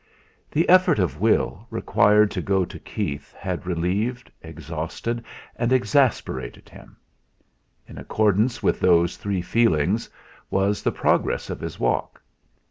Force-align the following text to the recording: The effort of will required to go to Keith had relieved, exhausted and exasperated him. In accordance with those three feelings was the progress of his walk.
The 0.49 0.67
effort 0.67 0.97
of 0.97 1.19
will 1.21 1.67
required 1.69 2.31
to 2.31 2.41
go 2.41 2.65
to 2.65 2.79
Keith 2.79 3.33
had 3.33 3.67
relieved, 3.67 4.31
exhausted 4.41 5.23
and 5.55 5.71
exasperated 5.71 6.69
him. 6.69 6.97
In 7.87 7.99
accordance 7.99 8.63
with 8.63 8.79
those 8.79 9.15
three 9.17 9.43
feelings 9.43 10.09
was 10.49 10.81
the 10.81 10.91
progress 10.91 11.51
of 11.51 11.59
his 11.59 11.79
walk. 11.79 12.19